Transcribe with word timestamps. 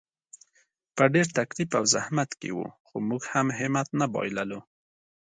په 0.95 1.03
ډېر 1.13 1.27
تکلیف 1.37 1.69
او 1.79 1.83
زحمت 1.93 2.29
کې 2.39 2.49
وو، 2.55 2.67
خو 2.85 2.95
موږ 3.09 3.21
هم 3.33 3.47
همت 3.59 3.87
نه 3.99 4.05
بایللو. 4.13 4.59